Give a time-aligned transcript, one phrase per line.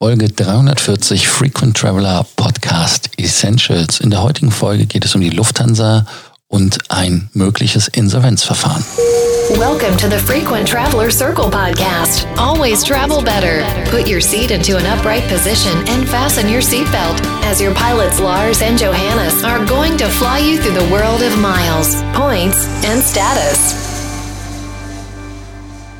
[0.00, 3.98] Folge 340 Frequent Traveler Podcast Essentials.
[3.98, 6.06] In der heutigen Folge geht es um die Lufthansa
[6.46, 8.84] und ein mögliches Insolvenzverfahren.
[9.58, 12.28] Welcome to the Frequent Traveler Circle podcast.
[12.36, 13.64] Always travel better.
[13.90, 18.62] Put your seat into an upright position and fasten your seatbelt as your pilots Lars
[18.62, 23.87] and Johannes are going to fly you through the world of miles, points, and status.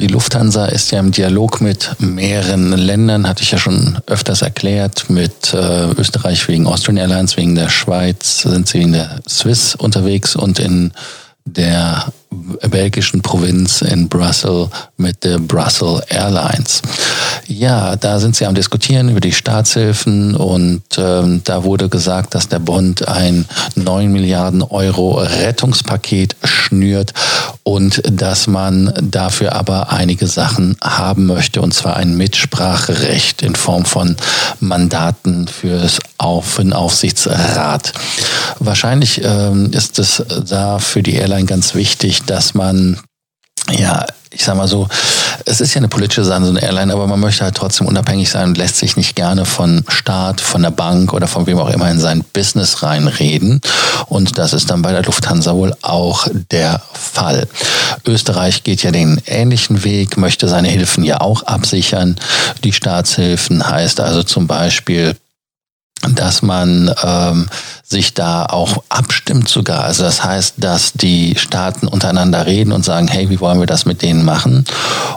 [0.00, 5.10] Die Lufthansa ist ja im Dialog mit mehreren Ländern, hatte ich ja schon öfters erklärt,
[5.10, 10.36] mit äh, Österreich wegen Austrian Airlines, wegen der Schweiz sind sie in der Swiss unterwegs
[10.36, 10.92] und in
[11.44, 16.82] der belgischen Provinz in Brussels mit der Brussels Airlines.
[17.46, 22.48] Ja, da sind sie am diskutieren über die Staatshilfen und ähm, da wurde gesagt, dass
[22.48, 27.14] der Bund ein 9 Milliarden Euro Rettungspaket schnürt
[27.62, 33.86] und dass man dafür aber einige Sachen haben möchte und zwar ein Mitspracherecht in Form
[33.86, 34.16] von
[34.60, 37.92] Mandaten fürs Auf, für den Aufsichtsrat.
[38.58, 42.98] Wahrscheinlich ähm, ist es da für die Airline ganz wichtig, dass man
[43.70, 44.88] ja, ich sag mal so,
[45.44, 48.30] es ist ja eine politische Sache, so eine Airline, aber man möchte halt trotzdem unabhängig
[48.30, 51.70] sein und lässt sich nicht gerne von Staat, von der Bank oder von wem auch
[51.70, 53.60] immer in sein Business reinreden.
[54.06, 57.46] Und das ist dann bei der Lufthansa wohl auch der Fall.
[58.06, 62.16] Österreich geht ja den ähnlichen Weg, möchte seine Hilfen ja auch absichern.
[62.64, 65.14] Die Staatshilfen heißt also zum Beispiel,
[66.14, 67.48] dass man ähm,
[67.82, 69.84] sich da auch abstimmt sogar.
[69.84, 73.86] Also das heißt, dass die Staaten untereinander reden und sagen, hey, wie wollen wir das
[73.86, 74.64] mit denen machen?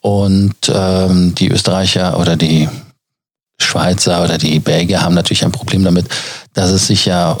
[0.00, 2.68] Und ähm, die Österreicher oder die
[3.60, 6.06] Schweizer oder die Belgier haben natürlich ein Problem damit,
[6.54, 7.36] dass es sich ja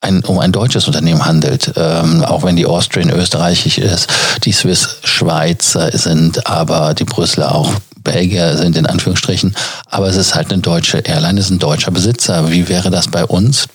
[0.00, 4.08] ein, um ein deutsches Unternehmen handelt, ähm, auch wenn die Austrian österreichisch ist,
[4.44, 7.72] die Swiss Schweizer sind, aber die Brüsseler auch
[8.02, 9.54] Belgier sind in Anführungsstrichen,
[9.86, 12.50] aber es ist halt eine deutsche Airline, es ist ein deutscher Besitzer.
[12.50, 13.68] Wie wäre das bei uns,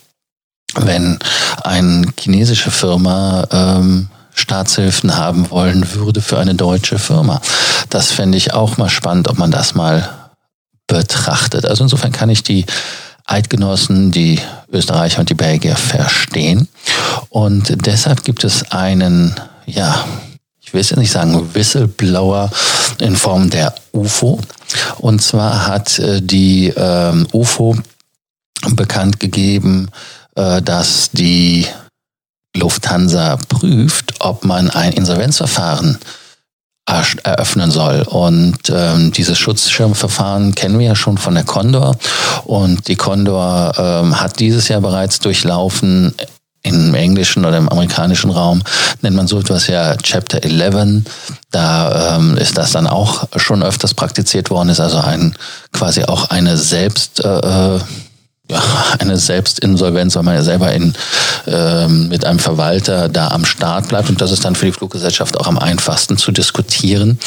[0.74, 1.18] wenn
[1.62, 7.40] eine chinesische Firma ähm, Staatshilfen haben wollen würde für eine deutsche Firma?
[7.90, 10.08] Das fände ich auch mal spannend, ob man das mal
[10.86, 11.66] betrachtet.
[11.66, 12.66] Also insofern kann ich die
[13.28, 14.40] Eidgenossen, die
[14.72, 16.68] Österreicher und die Belgier verstehen.
[17.28, 19.34] Und deshalb gibt es einen,
[19.66, 20.04] ja,
[20.68, 22.50] ich will es nicht sagen, Whistleblower
[22.98, 24.38] in Form der UFO.
[24.98, 27.74] Und zwar hat äh, die ähm, UFO
[28.72, 29.88] bekannt gegeben,
[30.34, 31.66] äh, dass die
[32.54, 35.98] Lufthansa prüft, ob man ein Insolvenzverfahren
[37.22, 38.02] eröffnen soll.
[38.02, 41.96] Und ähm, dieses Schutzschirmverfahren kennen wir ja schon von der Condor.
[42.44, 46.14] Und die Condor ähm, hat dieses Jahr bereits durchlaufen
[46.68, 48.62] im englischen oder im amerikanischen Raum
[49.02, 51.02] nennt man so etwas ja Chapter 11.
[51.50, 55.34] Da ähm, ist das dann auch schon öfters praktiziert worden, ist also ein
[55.72, 57.80] quasi auch eine selbst äh, äh
[58.50, 58.62] ja,
[58.98, 60.94] eine Selbstinsolvenz, weil man ja selber in,
[61.46, 64.08] ähm, mit einem Verwalter da am Start bleibt.
[64.08, 67.18] Und das ist dann für die Fluggesellschaft auch am einfachsten zu diskutieren.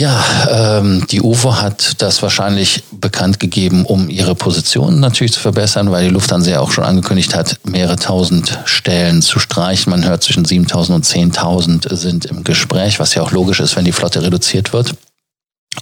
[0.00, 5.90] Ja, ähm, die UFO hat das wahrscheinlich bekannt gegeben, um ihre Position natürlich zu verbessern,
[5.90, 9.90] weil die Lufthansa ja auch schon angekündigt hat, mehrere tausend Stellen zu streichen.
[9.90, 13.84] Man hört zwischen 7000 und 10.000 sind im Gespräch, was ja auch logisch ist, wenn
[13.84, 14.94] die Flotte reduziert wird.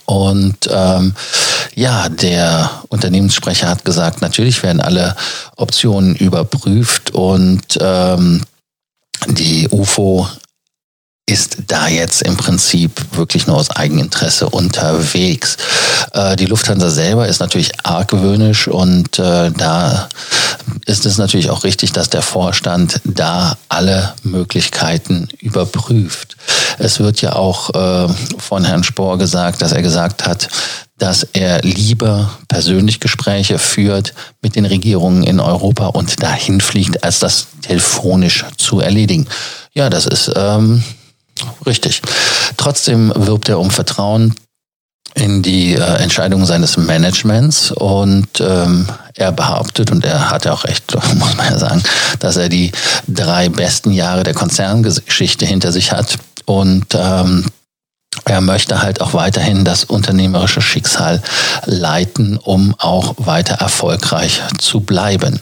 [0.05, 1.15] Und ähm,
[1.77, 5.15] ja, der Unternehmenssprecher hat gesagt, natürlich werden alle
[5.55, 8.43] Optionen überprüft und ähm,
[9.29, 10.27] die UFO
[11.28, 15.59] ist da jetzt im Prinzip wirklich nur aus Eigeninteresse unterwegs.
[16.12, 20.09] Äh, die Lufthansa selber ist natürlich argwöhnisch und äh, da
[20.87, 26.37] ist es natürlich auch richtig, dass der Vorstand da alle Möglichkeiten überprüft.
[26.78, 30.49] Es wird ja auch äh, von Herrn Spohr gesagt, dass er gesagt hat,
[30.97, 37.19] dass er lieber persönlich Gespräche führt mit den Regierungen in Europa und dahin fliegt, als
[37.19, 39.27] das telefonisch zu erledigen.
[39.75, 40.83] Ja, das ist ähm,
[41.66, 42.03] Richtig.
[42.56, 44.34] Trotzdem wirbt er um Vertrauen
[45.15, 50.64] in die äh, Entscheidungen seines Managements und ähm, er behauptet, und er hat ja auch
[50.64, 51.82] recht, muss man ja sagen,
[52.20, 52.73] dass er die
[53.06, 57.46] drei besten Jahre der Konzerngeschichte hinter sich hat und ähm,
[58.25, 61.23] er möchte halt auch weiterhin das unternehmerische Schicksal
[61.67, 65.40] leiten, um auch weiter erfolgreich zu bleiben.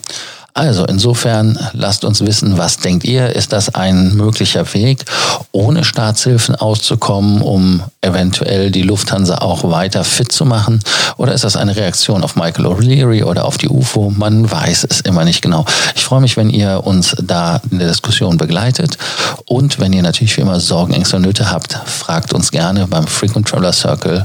[0.56, 3.36] Also insofern lasst uns wissen, was denkt ihr?
[3.36, 5.04] Ist das ein möglicher Weg,
[5.52, 10.80] ohne Staatshilfen auszukommen, um eventuell die Lufthansa auch weiter fit zu machen?
[11.18, 14.08] Oder ist das eine Reaktion auf Michael O'Leary oder auf die UFO?
[14.16, 15.66] Man weiß es immer nicht genau.
[15.94, 18.96] Ich freue mich, wenn ihr uns da in der Diskussion begleitet.
[19.44, 23.06] Und wenn ihr natürlich wie immer Sorgen, Ängste und Nöte habt, fragt uns gerne beim
[23.06, 24.24] Frequent Traveler Circle.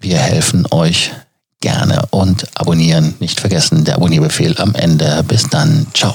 [0.00, 1.12] Wir helfen euch
[1.60, 3.14] gerne und abonnieren.
[3.20, 5.22] Nicht vergessen, der Abonnierbefehl am Ende.
[5.26, 5.86] Bis dann.
[5.94, 6.14] Ciao.